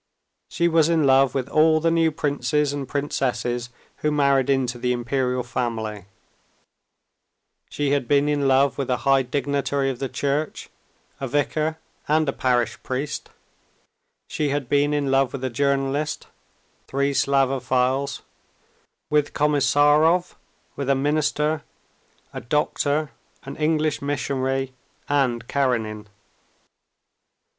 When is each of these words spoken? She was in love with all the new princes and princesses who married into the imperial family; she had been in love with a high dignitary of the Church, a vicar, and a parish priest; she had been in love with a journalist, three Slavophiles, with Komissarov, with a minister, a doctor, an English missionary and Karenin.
She 0.49 0.67
was 0.67 0.89
in 0.89 1.05
love 1.05 1.35
with 1.35 1.47
all 1.47 1.79
the 1.79 1.91
new 1.91 2.11
princes 2.11 2.73
and 2.73 2.87
princesses 2.87 3.69
who 3.97 4.09
married 4.09 4.49
into 4.49 4.79
the 4.79 4.93
imperial 4.93 5.43
family; 5.43 6.05
she 7.69 7.91
had 7.91 8.07
been 8.07 8.27
in 8.27 8.47
love 8.47 8.79
with 8.79 8.89
a 8.89 8.97
high 9.05 9.21
dignitary 9.21 9.91
of 9.91 9.99
the 9.99 10.09
Church, 10.09 10.71
a 11.19 11.27
vicar, 11.27 11.77
and 12.07 12.27
a 12.27 12.33
parish 12.33 12.81
priest; 12.81 13.29
she 14.27 14.49
had 14.49 14.67
been 14.67 14.91
in 14.91 15.11
love 15.11 15.33
with 15.33 15.43
a 15.43 15.51
journalist, 15.51 16.25
three 16.87 17.13
Slavophiles, 17.13 18.23
with 19.11 19.33
Komissarov, 19.33 20.33
with 20.75 20.89
a 20.89 20.95
minister, 20.95 21.61
a 22.33 22.41
doctor, 22.41 23.11
an 23.43 23.55
English 23.55 24.01
missionary 24.01 24.73
and 25.07 25.47
Karenin. 25.47 26.07